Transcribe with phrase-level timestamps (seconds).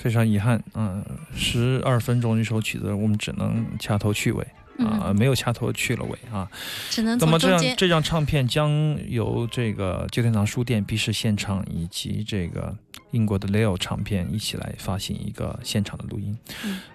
[0.00, 1.04] 非常遗憾，嗯，
[1.36, 4.42] 十二分钟一首曲子，我们只能掐头去尾
[4.78, 6.50] 啊，没有掐头去了尾啊，
[6.88, 8.70] 只能那么这样这张唱片将
[9.10, 12.74] 由这个旧天堂书店 B 市现场以及这个
[13.10, 16.34] 英国的 Leo 唱片一起来发行一个现场的录音，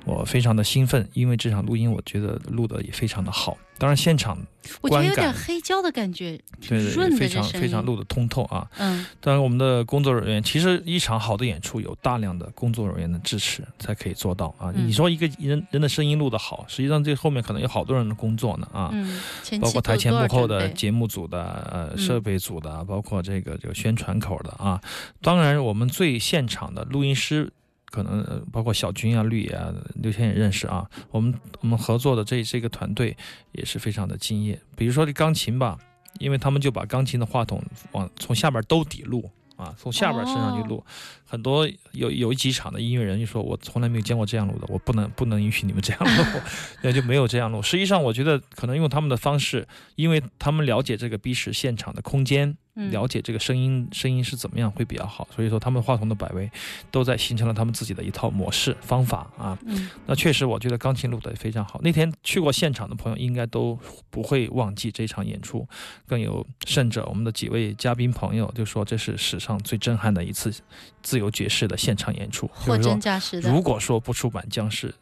[0.04, 3.56] 我非常的兴奋，因为这场录音我觉得录的也非常的好。
[3.78, 4.38] 当然，现场
[4.82, 8.66] 我觉得有点黑胶的感觉，对对，非常非常录的通透啊。
[8.78, 14.72] 嗯，当然，我们的工作人员其实一场好的演出有大量的工作人员的支持才可以做到啊。
[14.76, 18.90] 你说一个人人的声音录的好，实际上这后面可能有好多人的工作呢啊。
[18.94, 19.22] 嗯，
[19.60, 24.82] 包括台前幕后的节目组的、呃设备组的，包括这个这个宣传口的啊。
[25.22, 27.52] 当然，我们最现场的录音师。
[27.92, 30.90] 可能包括小军啊、绿野啊、刘谦也认识啊。
[31.12, 33.16] 我们我们合作的这这个团队
[33.52, 34.60] 也是非常的敬业。
[34.76, 35.78] 比如说这钢琴吧，
[36.20, 40.84] 因为他们就把钢琴的话筒往从下边兜底录啊，从下边身上去录。
[41.24, 46.40] 很多有有几场的音乐人就说：“我从来没有见过这样录的，我不能不能允许你们这样录，
[46.84, 52.58] 那就没有这样录。”实际上，我觉得可能用他们的方式，因为他们了解这个 B 十现场的空间。
[52.92, 56.52] 了解这个声音声音是怎么样会比较好，所以说他们话筒的摆位
[56.92, 59.58] 都在形成了他们自己的一套模式方法啊。
[59.66, 61.80] 嗯，那确实我觉得钢琴录的也非常好。
[61.82, 63.80] 那天去过现场的朋友应该都
[64.10, 65.68] 不会忘记这场演出，
[66.06, 70.54] 更有甚者，我们的几位嘉宾朋友就说这是史上最震撼的一次
[71.02, 72.46] 自由爵士的现场演出。
[72.54, 73.50] 货真价实的。
[73.50, 74.94] 如果说不出版将是。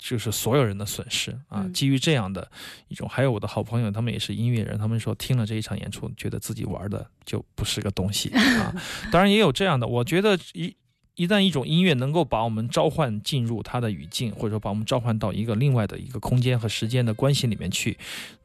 [0.00, 1.68] 就是所有人的损失啊！
[1.74, 2.50] 基于这样的
[2.88, 8.74] 一种，还有我的好朋友，他们也是音乐人，他们说听了这一场演出，觉得自己玩的就不是个东西 啊。
[9.12, 10.74] 当然也有这样的，我觉得一
[11.16, 17.98] 一旦一种音乐能够把我们召唤进入它的语境，或者说把我们召唤到一个另外的一个空间和时间的关系里面去，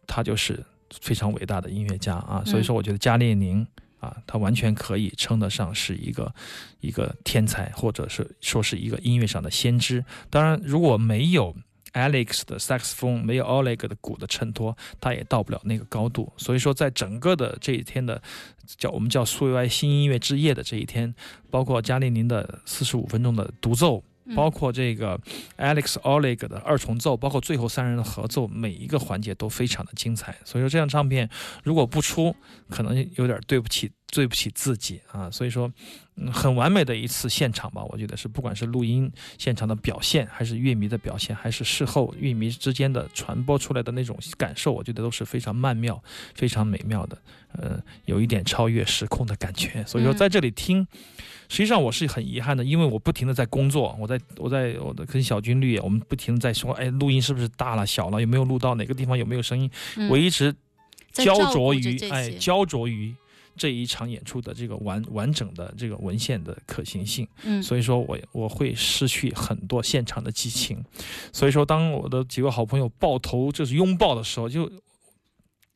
[0.06, 0.62] 他就是
[1.00, 2.44] 非常伟大的音乐家啊。
[2.46, 3.66] 所以说，我觉得加列宁。
[4.06, 6.34] 啊，他完全可以称得上是一个
[6.80, 10.06] 一个天才，或者是说是一个音乐上的先知。
[10.30, 11.56] 当然，如果没有
[11.94, 16.32] Alex 的萨克斯风，没有 Oleg 的鼓的衬托，他也到不了那个高度。
[16.38, 18.22] 所以说，在整个的这一天的
[18.78, 21.16] 叫我们叫苏维埃新音乐之夜的这一天，
[21.50, 24.04] 包括加列宁的四十五分钟的独奏。
[24.34, 25.20] 包括这个
[25.58, 30.36] Alex Oleg 的二重奏，包括最后三人的合奏，每一个环节都非常的精彩。
[30.46, 31.30] 所以说，这张唱片
[31.64, 32.36] 如果不出，
[32.70, 35.30] 可能有点对不起对不起自己啊。
[35.30, 35.72] 所以说，
[36.16, 46.02] 嗯，很完美的一次现场吧，我觉得是，不管是录音现场的表现，还是乐迷的表现，还是事后乐迷之间的传播出来的那种感受，我觉得都是非常曼妙、
[46.34, 47.18] 非常美妙的。
[47.54, 49.84] 呃，有一点超越时空的感觉。
[49.86, 50.88] 所以说，在这里听。
[51.50, 59.70] 实际上我是很遗憾的，因为我不停的在工作，我在我在我的跟小军绿，我们不停的在说，哎，录音是不是大了小了，有没有录到哪个地方有没有声音？
[60.10, 60.54] 我一直
[61.12, 63.14] 焦灼于哎焦灼于
[63.56, 67.28] 这一场演出的这个完完整的这个文献的可行性。
[67.44, 70.84] 嗯，所以说我我会失去很多现场的激情。
[71.32, 74.72] 所以说，当我的几个好朋友抱头就是拥抱的时候，就。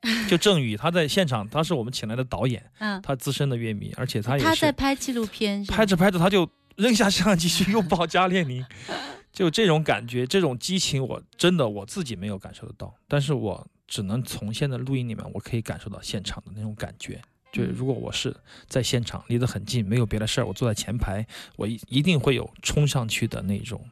[0.29, 8.65] 就郑宇，他在现场，他是我们请来的导演，嗯，他资深的乐迷，而且他也是他在拍纪录片，拍着拍着他就扔下相机去拥抱加列宁，
[9.33, 18.33] 就这种感觉，这种激情，我真的我自己没有感受得到，但是我只能从现在录音里面，我可以感受到现场的那种感觉，就是如果我是
[18.67, 21.27] 在现场，离得很近，没有别的事儿，我坐在前排，
[21.57, 23.83] 我一一定会有冲上去的那种。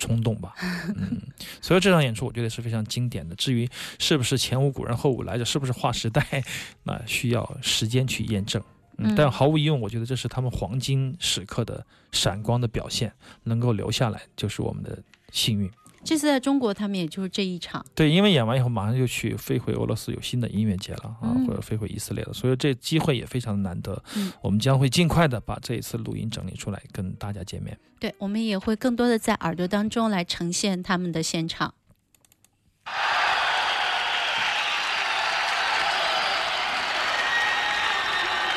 [0.00, 0.54] 冲动吧，
[0.96, 1.20] 嗯，
[1.60, 3.36] 所以这场演出我觉得是非常经典的。
[3.36, 6.42] 至于是不是前无古人后无来者，是不是划时代，
[6.82, 8.60] 那需要时间去验证。
[8.96, 13.12] 嗯，但毫无疑问，我觉得这是他们黄金时刻的闪光的表现，
[13.44, 14.98] 能够留下来就是我们的
[15.30, 15.70] 幸运。
[16.02, 17.84] 这次在中国，他们也就是这一场。
[17.94, 24.02] 对，因为演完以后马上就去飞回俄罗斯，有新的音乐节了啊，或者飞回以色列了，所以这机会也非常的难得。
[24.16, 27.78] 嗯，我们将会尽快的把这一次录音整理出来，跟大家见面。
[27.98, 31.74] 对，我们也会更多的在耳朵当中来呈现他们的现场。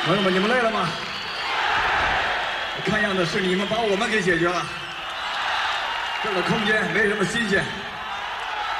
[0.06, 0.88] 朋友们，你们累了吗？
[2.84, 4.62] 看样子是你们把我们给解决了。
[6.24, 7.62] 这个空间没什么新鲜，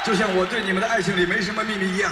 [0.03, 2.11] 就像我对你们的爱情里没什么秘密一样。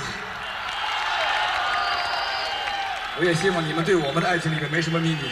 [3.18, 5.32] 我也希望你们对我们的爱情里面没什么秘密。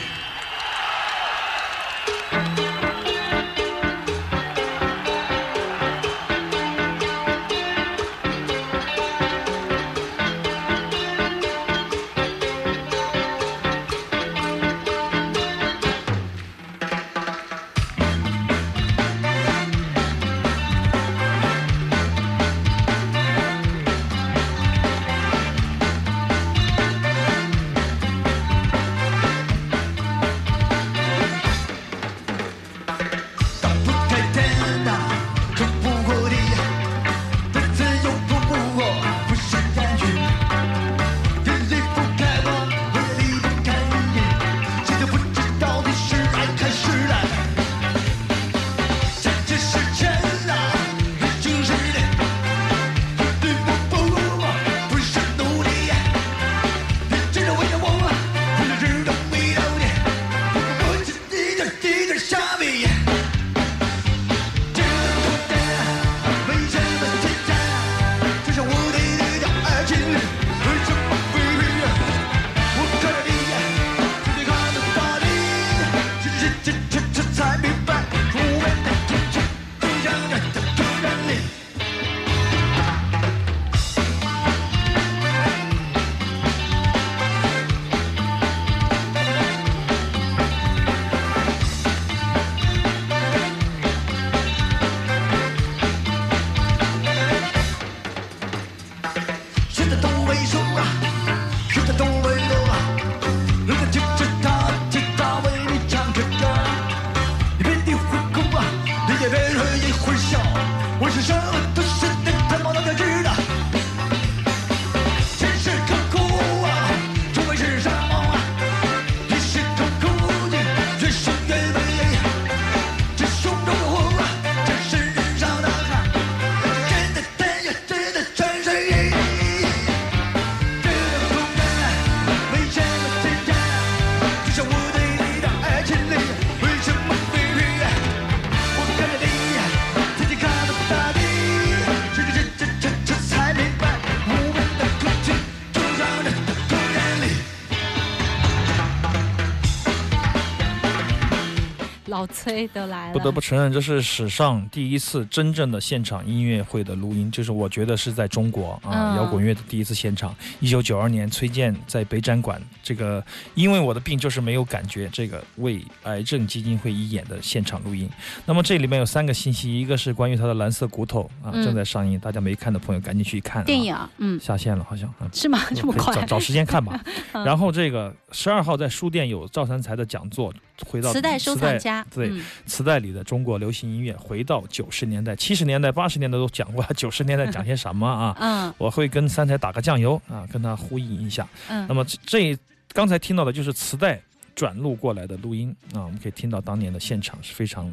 [152.22, 160.36] 老崔都来了，不得不承认，这是史上第一次真正的现场音乐会的录音，就是我觉得是在中国啊，摇滚乐的第一次现场。
[160.60, 163.24] 一九九二年，崔健在北展馆，这个
[163.56, 168.08] 因为我的病就是没有感觉，这个为癌症基金会义演的现场录音。
[168.46, 173.66] 那么这里面有三个信息，一个是关于他的蓝色骨头啊，正在上映，大家没看的朋友赶紧去看。
[173.66, 175.60] 电影，嗯，下线了好像，是吗？
[175.75, 176.13] 这么快？
[176.13, 177.04] 找找时间看吧。
[177.34, 180.54] 然后这个十二号在书店有赵三才的讲座，
[180.86, 182.32] 回到磁带收藏家，对，
[182.66, 188.36] 磁带里的中国流行音乐，回到九十年代、七十年代、八十年代都讲过，九十年代讲些什么啊？
[188.40, 191.48] 嗯，我会跟三台打个酱油啊，跟他呼应一下。
[191.70, 192.58] 嗯，那么这
[192.94, 194.22] 刚才听到的就是磁带
[194.56, 197.90] 转录过来的录音啊，我们可以听到当年的现场是非常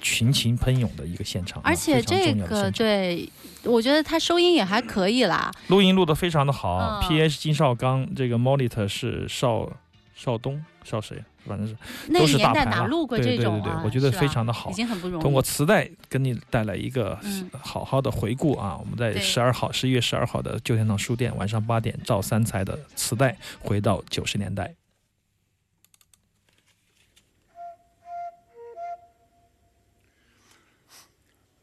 [0.00, 3.26] 群情喷涌的一个现场，而且这个对，
[3.62, 7.38] 我觉得他收音也还可以啦，录音录的非常的好，P.H.
[7.38, 9.70] 金少刚，这个 Monitor 是邵
[10.14, 11.16] 邵东邵谁？
[11.46, 11.76] 反正是
[12.12, 15.22] 都是大牌了，对对对对，我觉得非常的好，已经很不容易。
[15.22, 17.18] 通过磁带给你带来一个
[17.60, 18.76] 好好的回顾啊！
[18.78, 24.74] 我们在十二号，十一月十二号的旧天堂书店，晚上八点，赵三才的磁带，回到九十年代。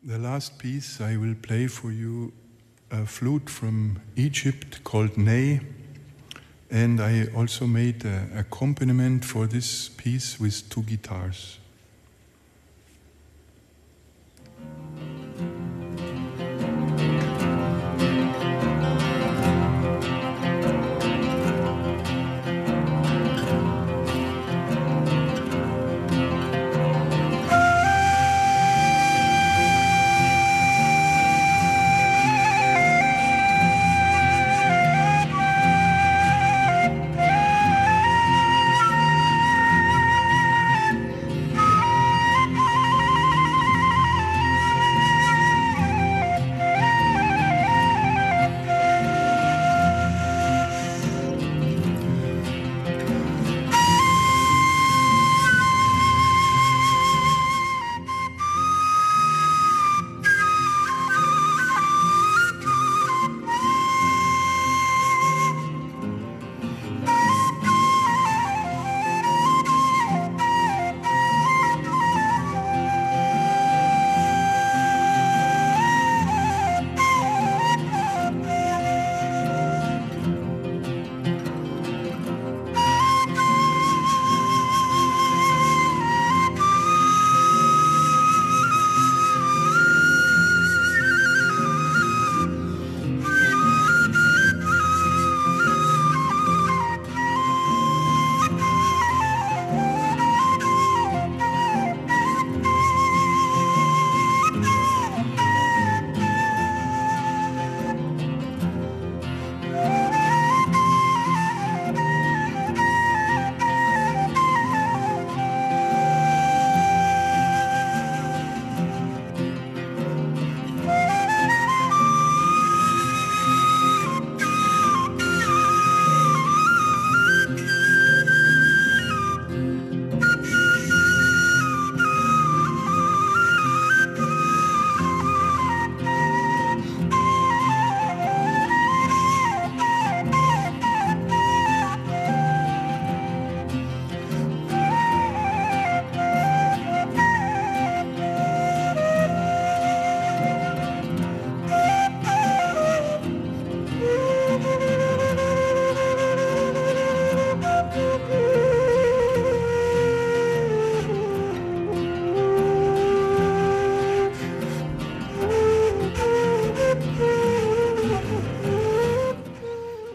[0.04, 2.32] The last piece I will play for you,
[2.90, 5.60] a flute from Egypt called Ney.
[6.72, 11.61] And I also made an accompaniment for this piece with two guitars.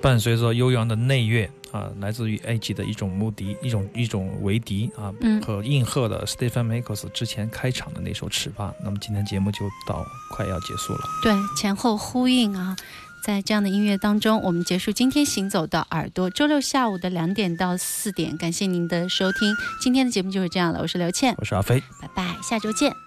[0.06, 5.12] 伴随着悠扬的内乐啊，来自于埃及的一种穆笛，一种一种维笛啊，
[5.44, 8.68] 和应和的 Stephen m a c o s 之前开场的那首《尺八》。
[8.84, 11.00] 那么今天节目就到快要结束了。
[11.24, 12.76] 对，前后呼应啊，
[13.24, 16.30] 在这样的音乐当中，我们结束今天行走的耳朵。
[16.30, 19.52] 周六下午的两点到四点，感谢您的收听。
[19.80, 23.05] 今天的节目就是这样了，我是刘倩，我是阿飞，拜拜，下周见。